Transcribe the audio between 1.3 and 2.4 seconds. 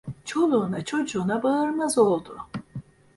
bağırmaz oldu.